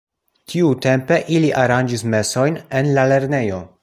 Tiutempe 0.53 1.19
ili 1.35 1.51
aranĝis 1.65 2.05
mesojn 2.15 2.59
en 2.81 2.91
la 2.97 3.05
lernejo. 3.13 3.63